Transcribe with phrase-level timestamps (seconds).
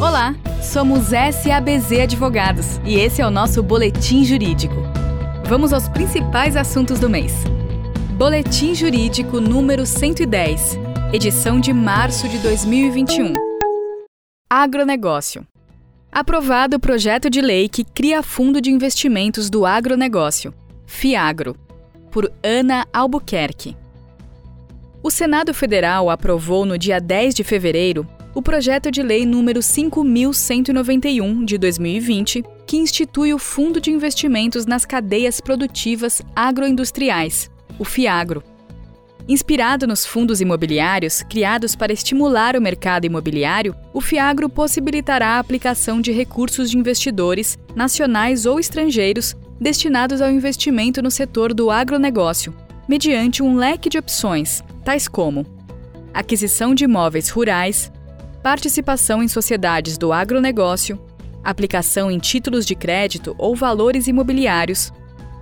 [0.00, 4.74] Olá, somos SABZ Advogados e esse é o nosso Boletim Jurídico.
[5.46, 7.32] Vamos aos principais assuntos do mês.
[8.18, 10.76] Boletim Jurídico número 110,
[11.12, 13.34] edição de março de 2021.
[14.50, 15.46] Agronegócio.
[16.10, 20.52] Aprovado o projeto de lei que cria Fundo de Investimentos do Agronegócio,
[20.86, 21.56] FIAGRO,
[22.10, 23.76] por Ana Albuquerque.
[25.04, 28.04] O Senado Federal aprovou no dia 10 de fevereiro
[28.34, 34.84] o projeto de lei número 5191 de 2020, que institui o Fundo de Investimentos nas
[34.84, 38.42] Cadeias Produtivas Agroindustriais, o FIAGRO.
[39.28, 46.00] Inspirado nos fundos imobiliários criados para estimular o mercado imobiliário, o FIAGRO possibilitará a aplicação
[46.00, 52.52] de recursos de investidores, nacionais ou estrangeiros, destinados ao investimento no setor do agronegócio,
[52.88, 55.46] mediante um leque de opções, tais como
[56.12, 57.90] aquisição de imóveis rurais,
[58.44, 61.00] participação em sociedades do agronegócio,
[61.42, 64.92] aplicação em títulos de crédito ou valores imobiliários,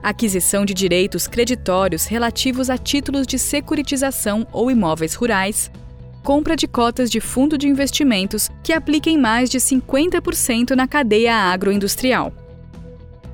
[0.01, 5.69] aquisição de direitos creditórios relativos a títulos de securitização ou imóveis rurais,
[6.23, 12.33] compra de cotas de fundo de investimentos que apliquem mais de 50% na cadeia agroindustrial.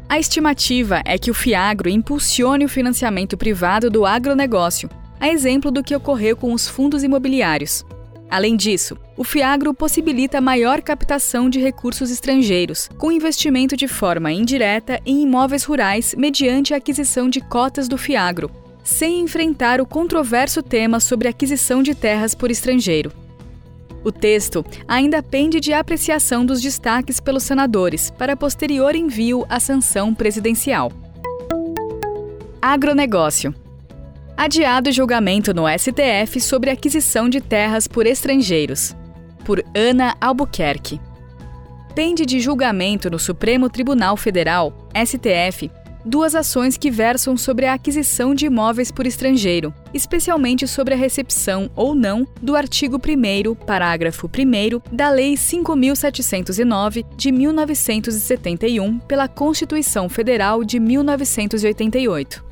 [0.08, 4.88] A estimativa é que o FIAGRO impulsione o financiamento privado do agronegócio,
[5.20, 7.84] a exemplo do que ocorreu com os fundos imobiliários.
[8.30, 15.00] Além disso, o FIAGRO possibilita maior captação de recursos estrangeiros, com investimento de forma indireta
[15.06, 18.50] em imóveis rurais mediante a aquisição de cotas do FIAGRO,
[18.84, 23.10] sem enfrentar o controverso tema sobre aquisição de terras por estrangeiro.
[24.04, 30.14] O texto ainda pende de apreciação dos destaques pelos senadores para posterior envio à sanção
[30.14, 30.92] presidencial.
[32.60, 33.54] Agronegócio
[34.38, 38.94] adiado julgamento no STF sobre aquisição de terras por estrangeiros.
[39.44, 41.00] Por Ana Albuquerque.
[41.92, 45.68] Pende de julgamento no Supremo Tribunal Federal, STF,
[46.04, 51.68] duas ações que versam sobre a aquisição de imóveis por estrangeiro, especialmente sobre a recepção
[51.74, 60.62] ou não do artigo 1, parágrafo 1 da Lei 5709 de 1971 pela Constituição Federal
[60.62, 62.47] de 1988.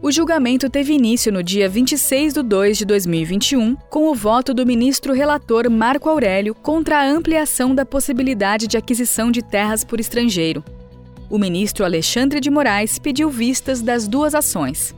[0.00, 4.64] O julgamento teve início no dia 26 de 2 de 2021, com o voto do
[4.64, 10.62] ministro relator Marco Aurélio contra a ampliação da possibilidade de aquisição de terras por estrangeiro.
[11.28, 14.94] O ministro Alexandre de Moraes pediu vistas das duas ações.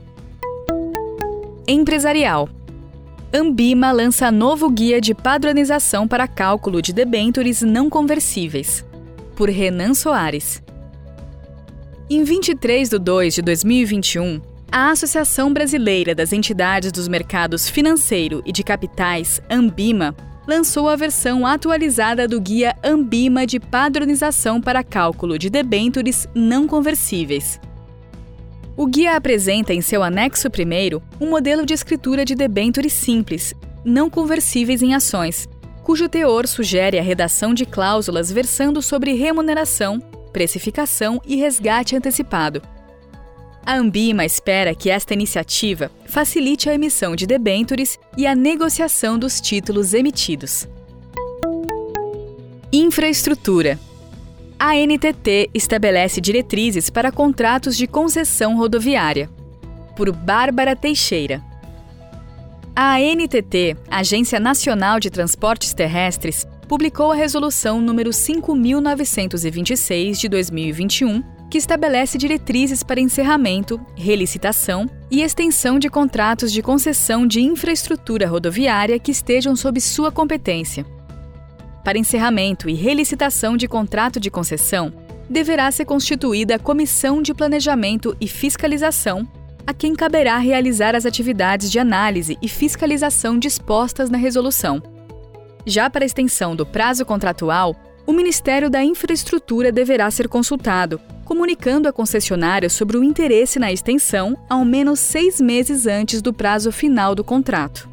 [1.66, 2.46] Empresarial.
[3.32, 8.84] Ambima lança novo guia de padronização para cálculo de debêntures não conversíveis.
[9.34, 10.62] Por Renan Soares.
[12.10, 18.52] Em 23 de 2 de 2021, a Associação Brasileira das Entidades dos Mercados Financeiro e
[18.52, 20.14] de Capitais, Ambima,
[20.46, 27.60] lançou a versão atualizada do Guia Ambima de Padronização para Cálculo de Debêntures Não Conversíveis.
[28.76, 33.52] O guia apresenta em seu anexo primeiro um modelo de escritura de debêntures simples,
[33.84, 35.48] não conversíveis em ações,
[35.82, 39.98] cujo teor sugere a redação de cláusulas versando sobre remuneração,
[40.32, 42.62] precificação e resgate antecipado,
[43.64, 49.40] a Ambima espera que esta iniciativa facilite a emissão de debêntures e a negociação dos
[49.40, 50.66] títulos emitidos.
[52.72, 53.78] Infraestrutura.
[54.58, 59.30] A NTT estabelece diretrizes para contratos de concessão rodoviária.
[59.96, 61.42] Por Bárbara Teixeira.
[62.74, 71.58] A ANTT, Agência Nacional de Transportes Terrestres, publicou a Resolução número 5926 de 2021 que
[71.58, 79.10] estabelece diretrizes para encerramento, relicitação e extensão de contratos de concessão de infraestrutura rodoviária que
[79.10, 80.86] estejam sob sua competência.
[81.84, 84.92] Para encerramento e relicitação de contrato de concessão,
[85.28, 89.28] deverá ser constituída a Comissão de Planejamento e Fiscalização,
[89.66, 94.80] a quem caberá realizar as atividades de análise e fiscalização dispostas na resolução.
[95.66, 97.74] Já para extensão do prazo contratual,
[98.06, 104.36] o Ministério da Infraestrutura deverá ser consultado, comunicando à concessionária sobre o interesse na extensão
[104.48, 107.88] ao menos seis meses antes do prazo final do contrato.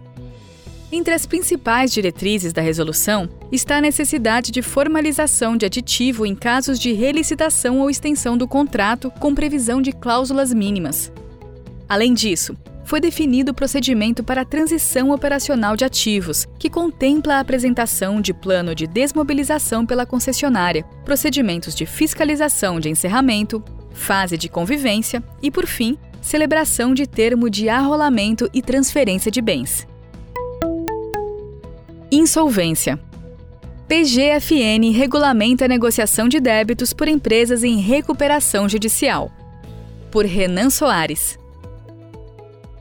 [0.91, 6.79] Entre as principais diretrizes da resolução está a necessidade de formalização de aditivo em casos
[6.79, 11.11] de relicitação ou extensão do contrato com previsão de cláusulas mínimas.
[11.87, 12.57] Além disso,
[12.87, 18.33] foi definido o procedimento para a transição operacional de ativos, que contempla a apresentação de
[18.33, 23.61] plano de desmobilização pela concessionária, procedimentos de fiscalização de encerramento,
[23.91, 29.85] fase de convivência e, por fim, celebração de termo de arrolamento e transferência de bens.
[32.09, 32.97] Insolvência.
[33.85, 39.29] PGFN regulamenta a negociação de débitos por empresas em recuperação judicial.
[40.09, 41.37] Por Renan Soares.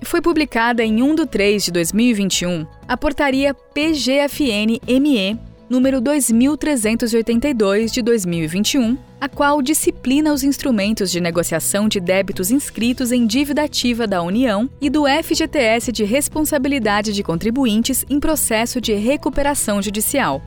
[0.07, 5.37] Foi publicada em 1 de 3 de 2021 a portaria PGFN-ME
[5.69, 13.27] número 2382 de 2021, a qual disciplina os instrumentos de negociação de débitos inscritos em
[13.27, 19.83] dívida ativa da União e do FGTS de responsabilidade de contribuintes em processo de recuperação
[19.83, 20.41] judicial.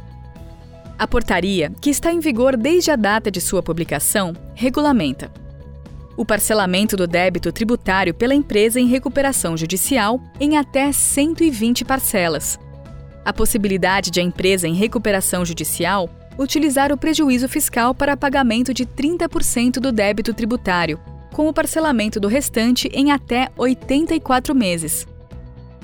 [0.97, 5.29] A portaria, que está em vigor desde a data de sua publicação, regulamenta
[6.19, 12.59] o parcelamento do débito tributário pela empresa em recuperação judicial em até 120 parcelas.
[13.23, 18.85] A possibilidade de a empresa em recuperação judicial utilizar o prejuízo fiscal para pagamento de
[18.85, 20.99] 30% do débito tributário,
[21.31, 25.07] com o parcelamento do restante em até 84 meses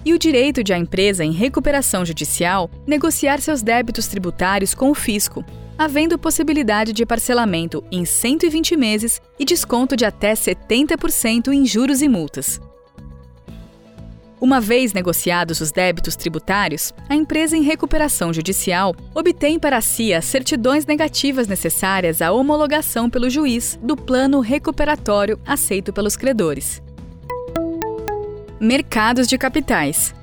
[0.04, 4.96] e o direito de a empresa em recuperação judicial negociar seus débitos tributários com o
[4.96, 5.44] fisco,
[5.78, 12.08] havendo possibilidade de parcelamento em 120 meses e desconto de até 70% em juros e
[12.08, 12.60] multas.
[14.40, 20.26] Uma vez negociados os débitos tributários, a empresa em recuperação judicial obtém para si as
[20.26, 26.82] certidões negativas necessárias à homologação pelo juiz do plano recuperatório aceito pelos credores.
[28.60, 30.15] Mercados de capitais.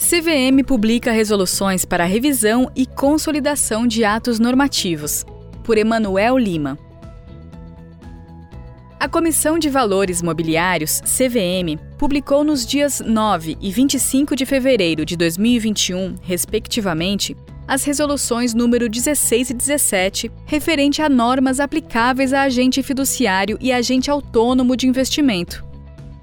[0.00, 5.26] CVM publica resoluções para revisão e consolidação de atos normativos.
[5.62, 6.78] Por Emanuel Lima.
[8.98, 15.18] A Comissão de Valores Mobiliários, CVM, publicou nos dias 9 e 25 de fevereiro de
[15.18, 17.36] 2021, respectivamente,
[17.68, 24.10] as resoluções número 16 e 17, referente a normas aplicáveis a agente fiduciário e agente
[24.10, 25.62] autônomo de investimento,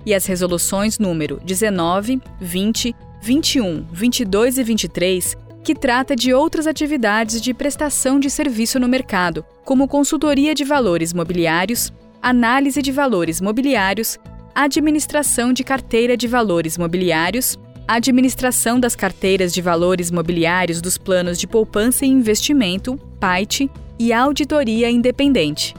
[0.04, 7.42] e as resoluções número 19, 20, 21, 22 e 23, que trata de outras atividades
[7.42, 11.92] de prestação de serviço no mercado, como consultoria de valores mobiliários,
[12.22, 14.18] análise de valores mobiliários,
[14.56, 21.48] administração de carteira de valores mobiliários, administração das carteiras de valores mobiliários dos planos de
[21.48, 25.74] poupança e investimento, PAIT, e auditoria independente.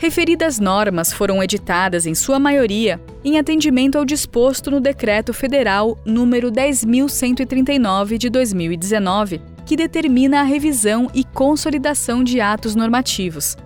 [0.00, 6.50] Referidas normas foram editadas, em sua maioria, em atendimento ao disposto no Decreto Federal número
[6.50, 13.58] 10.139 de 2019, que determina a revisão e consolidação de atos normativos.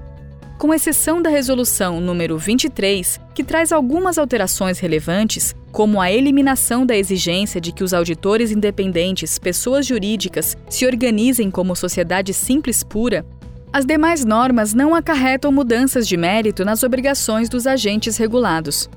[0.59, 6.97] Com exceção da Resolução número 23, que traz algumas alterações relevantes, como a eliminação da
[6.97, 13.25] exigência de que os auditores independentes, pessoas jurídicas, se organizem como sociedade simples pura,
[13.75, 18.88] as demais normas não acarretam mudanças de mérito nas obrigações dos agentes regulados.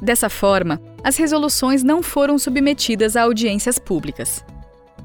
[0.00, 4.44] Dessa forma, as resoluções não foram submetidas a audiências públicas.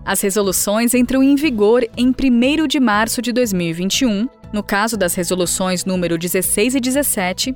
[0.06, 5.86] As resoluções entram em vigor em 1 de março de 2021, no caso das resoluções
[5.86, 7.56] número 16 e 17,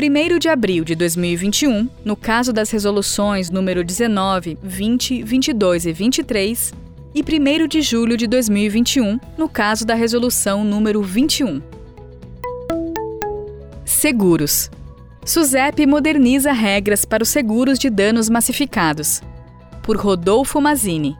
[0.00, 6.72] 1 de abril de 2021, no caso das resoluções número 19, 20, 22 e 23,
[7.14, 11.62] e 1 de julho de 2021, no caso da Resolução número 21.
[13.84, 14.68] Seguros.
[15.24, 19.22] SUSEP moderniza regras para os seguros de danos massificados.
[19.82, 21.16] Por Rodolfo Mazini.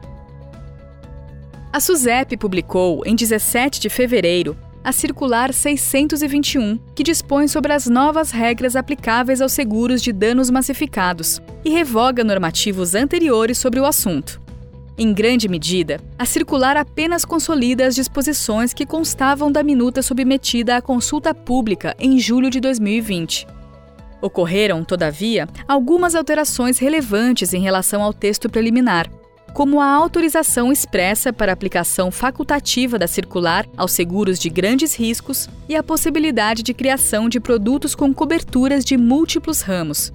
[1.71, 8.31] A SUSEP publicou, em 17 de fevereiro, a Circular 621, que dispõe sobre as novas
[8.31, 14.44] regras aplicáveis aos seguros de danos massificados e revoga normativos anteriores sobre o assunto.
[14.97, 20.81] Em grande medida, a circular apenas consolida as disposições que constavam da minuta submetida à
[20.81, 23.45] consulta pública em julho de 2020.
[24.21, 29.11] Ocorreram, todavia, algumas alterações relevantes em relação ao texto preliminar,
[29.53, 35.75] como a autorização expressa para aplicação facultativa da circular aos seguros de grandes riscos e
[35.75, 40.13] a possibilidade de criação de produtos com coberturas de múltiplos ramos,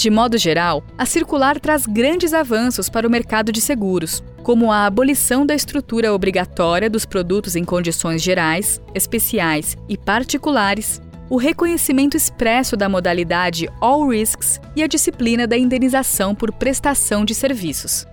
[0.00, 4.86] de modo geral, a circular traz grandes avanços para o mercado de seguros, como a
[4.86, 12.78] abolição da estrutura obrigatória dos produtos em condições gerais, especiais e particulares, o reconhecimento expresso
[12.78, 18.06] da modalidade All Risks e a disciplina da indenização por prestação de serviços.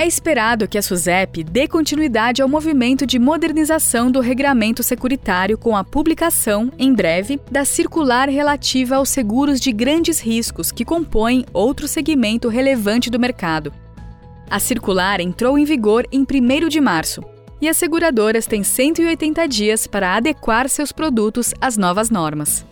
[0.00, 5.76] É esperado que a SUSEP dê continuidade ao movimento de modernização do regramento securitário com
[5.76, 11.86] a publicação, em breve, da circular relativa aos seguros de grandes riscos que compõem outro
[11.86, 13.74] segmento relevante do mercado.
[14.48, 17.22] A circular entrou em vigor em 1 de março
[17.60, 22.64] e as seguradoras têm 180 dias para adequar seus produtos às novas normas.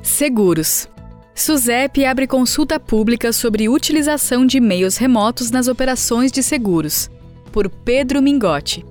[0.00, 0.88] Seguros.
[1.34, 7.10] SUSEP abre consulta pública sobre utilização de meios remotos nas operações de seguros.
[7.52, 8.84] Por Pedro Mingotti.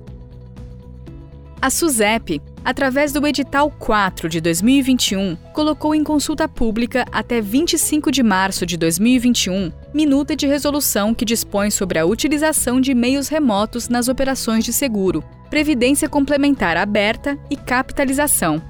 [1.62, 8.22] A SUSEP, através do edital 4 de 2021, colocou em consulta pública até 25 de
[8.22, 14.08] março de 2021 minuta de resolução que dispõe sobre a utilização de meios remotos nas
[14.08, 18.69] operações de seguro, previdência complementar aberta e capitalização.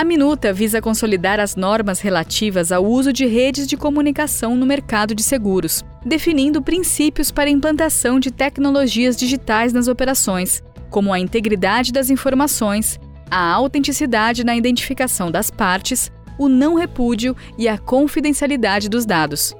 [0.00, 5.14] A minuta visa consolidar as normas relativas ao uso de redes de comunicação no mercado
[5.14, 11.92] de seguros, definindo princípios para a implantação de tecnologias digitais nas operações, como a integridade
[11.92, 12.98] das informações,
[13.30, 19.54] a autenticidade na identificação das partes, o não repúdio e a confidencialidade dos dados.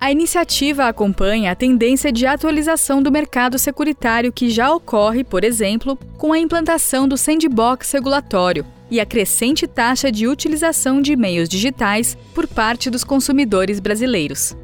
[0.00, 5.98] A iniciativa acompanha a tendência de atualização do mercado securitário que já ocorre, por exemplo,
[6.16, 12.16] com a implantação do sandbox regulatório e a crescente taxa de utilização de meios digitais
[12.34, 14.56] por parte dos consumidores brasileiros.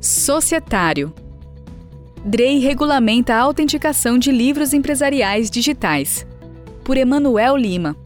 [0.00, 1.12] Societário
[2.24, 6.26] DREI regulamenta a autenticação de livros empresariais digitais.
[6.84, 7.96] Por Emanuel Lima.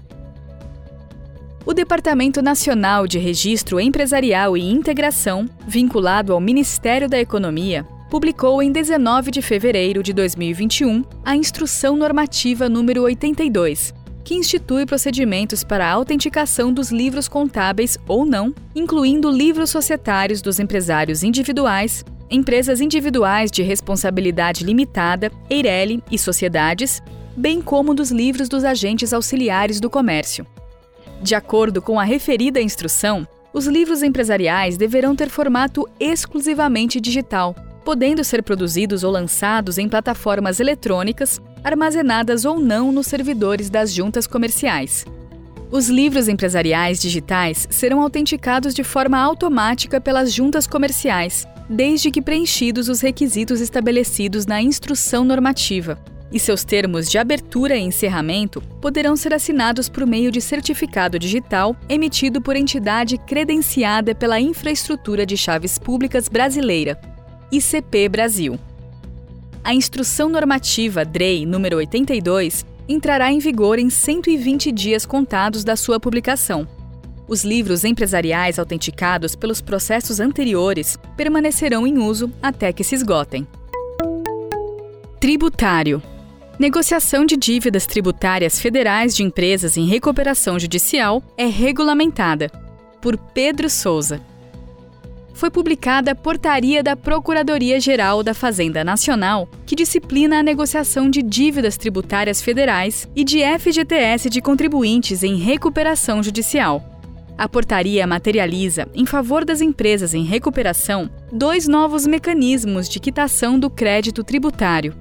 [1.67, 8.71] O Departamento Nacional de Registro Empresarial e Integração, vinculado ao Ministério da Economia, publicou em
[8.71, 15.93] 19 de fevereiro de 2021 a Instrução Normativa número 82, que institui procedimentos para a
[15.93, 23.63] autenticação dos livros contábeis ou não, incluindo livros societários dos empresários individuais, empresas individuais de
[23.63, 27.03] responsabilidade limitada, EIRELI e sociedades,
[27.37, 30.47] bem como dos livros dos agentes auxiliares do comércio.
[31.21, 37.55] De acordo com a referida instrução, os livros empresariais deverão ter formato exclusivamente digital,
[37.85, 44.27] podendo ser produzidos ou lançados em plataformas eletrônicas, armazenadas ou não nos servidores das juntas
[44.27, 45.07] comerciais.
[45.71, 52.89] Os livros empresariais digitais serão autenticados de forma automática pelas juntas comerciais, desde que preenchidos
[52.89, 55.99] os requisitos estabelecidos na instrução normativa,
[56.31, 61.77] e seus termos de abertura e encerramento poderão ser assinados por meio de certificado digital
[61.89, 67.01] emitido por entidade credenciada pela Infraestrutura de Chaves Públicas Brasileira,
[67.51, 68.59] ICP Brasil.
[69.65, 75.99] A Instrução Normativa DREI número 82 entrará em vigor em 120 dias contados da sua
[75.99, 76.69] publicação
[77.27, 83.47] os livros empresariais autenticados pelos processos anteriores permanecerão em uso até que se esgotem.
[85.19, 86.03] Tributário
[86.59, 92.49] Negociação de dívidas tributárias federais de empresas em recuperação judicial é regulamentada.
[93.01, 94.21] Por Pedro Souza.
[95.35, 101.77] Foi publicada a Portaria da Procuradoria-Geral da Fazenda Nacional, que disciplina a negociação de dívidas
[101.77, 106.83] tributárias federais e de FGTS de contribuintes em recuperação judicial.
[107.37, 113.69] A portaria materializa, em favor das empresas em recuperação, dois novos mecanismos de quitação do
[113.69, 114.95] crédito tributário: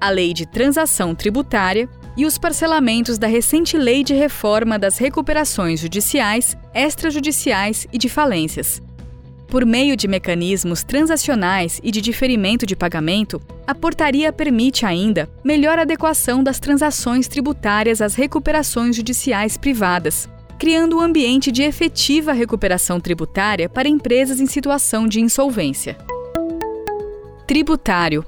[0.00, 1.86] a Lei de Transação Tributária
[2.16, 8.80] e os parcelamentos da recente Lei de Reforma das Recuperações Judiciais, Extrajudiciais e de Falências.
[9.54, 15.78] Por meio de mecanismos transacionais e de diferimento de pagamento, a portaria permite ainda melhor
[15.78, 23.68] adequação das transações tributárias às recuperações judiciais privadas, criando um ambiente de efetiva recuperação tributária
[23.68, 25.96] para empresas em situação de insolvência.
[27.46, 28.26] Tributário.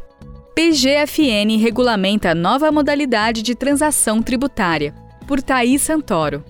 [0.55, 4.95] PGFN regulamenta a nova modalidade de transação tributária,
[5.27, 6.45] por Thaís Santoro.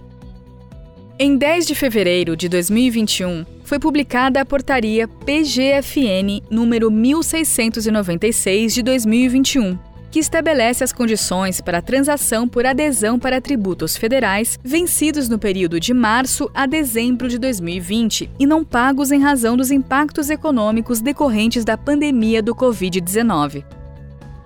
[1.18, 9.76] Em 10 de fevereiro de 2021, foi publicada a portaria PGFN número 1696 de 2021,
[10.08, 15.80] que estabelece as condições para a transação por adesão para tributos federais vencidos no período
[15.80, 21.64] de março a dezembro de 2020 e não pagos em razão dos impactos econômicos decorrentes
[21.64, 23.64] da pandemia do Covid-19.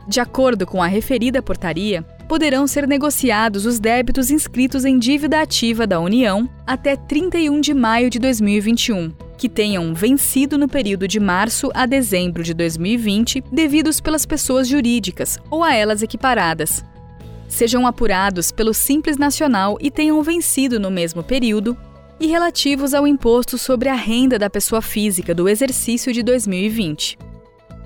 [0.09, 5.85] De acordo com a referida portaria, poderão ser negociados os débitos inscritos em dívida ativa
[5.85, 11.73] da União até 31 de maio de 2021 que tenham vencido no período de março
[11.75, 16.85] a dezembro de 2020, devidos pelas pessoas jurídicas ou a elas equiparadas.
[17.49, 21.77] Sejam apurados pelo Simples Nacional e tenham vencido no mesmo período,
[22.21, 27.19] e relativos ao imposto sobre a renda da pessoa física do exercício de 2020.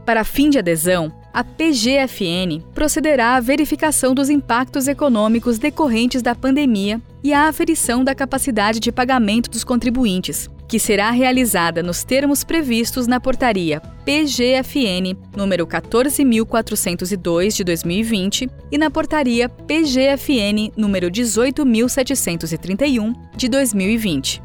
[0.04, 7.02] Para fim de adesão, a PGFN procederá à verificação dos impactos econômicos decorrentes da pandemia
[7.24, 13.08] e à aferição da capacidade de pagamento dos contribuintes, que será realizada nos termos previstos
[13.08, 24.40] na portaria PGFN número 14402 de 2020 e na portaria PGFN número 18731 de 2020.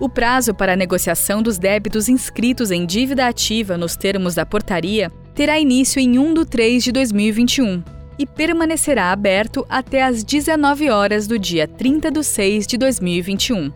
[0.00, 5.12] O prazo para a negociação dos débitos inscritos em dívida ativa nos termos da portaria
[5.40, 7.82] terá início em 1 de 3 de 2021
[8.18, 13.72] e permanecerá aberto até às 19 horas do dia 30 de 6 de 2021.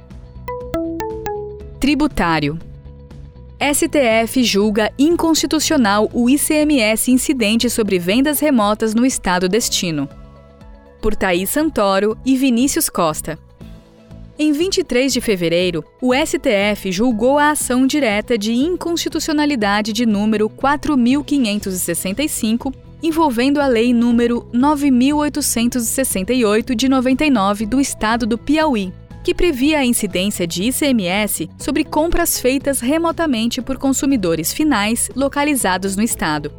[1.81, 2.59] Tributário
[3.59, 10.07] STF julga inconstitucional o ICMS incidente sobre vendas remotas no estado destino.
[11.01, 13.39] Por Thaís Santoro e Vinícius Costa.
[14.37, 22.75] Em 23 de fevereiro, o STF julgou a ação direta de inconstitucionalidade de número 4565,
[23.01, 30.49] envolvendo a lei número 9868 de 99 do estado do Piauí, que previa a incidência
[30.49, 36.51] de ICMS sobre compras feitas remotamente por consumidores finais localizados no estado.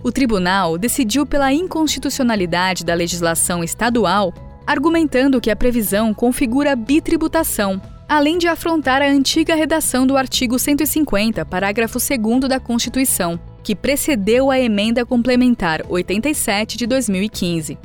[0.00, 4.32] O tribunal decidiu pela inconstitucionalidade da legislação estadual
[4.70, 11.44] argumentando que a previsão configura bitributação, além de afrontar a antiga redação do artigo 150,
[11.44, 17.76] parágrafo 2 da Constituição, que precedeu a emenda complementar 87 de 2015.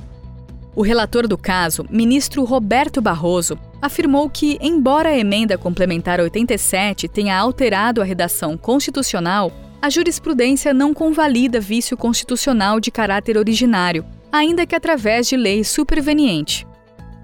[0.75, 7.36] O relator do caso, ministro Roberto Barroso, afirmou que, embora a emenda complementar 87 tenha
[7.36, 9.51] alterado a redação constitucional,
[9.82, 16.63] a jurisprudência não convalida vício constitucional de caráter originário, ainda que através de lei superveniente.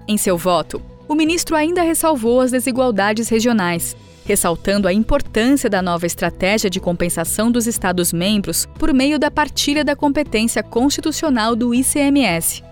[0.06, 6.06] Em seu voto, o ministro ainda ressalvou as desigualdades regionais, ressaltando a importância da nova
[6.06, 12.62] estratégia de compensação dos Estados-membros por meio da partilha da competência constitucional do ICMS.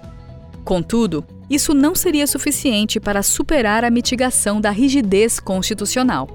[0.65, 6.29] Contudo, isso não seria suficiente para superar a mitigação da rigidez constitucional.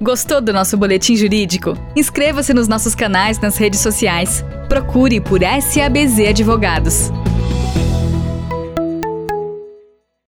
[0.00, 1.78] Gostou do nosso boletim jurídico?
[1.94, 4.44] Inscreva-se nos nossos canais nas redes sociais.
[4.68, 7.10] Procure por SABZ Advogados.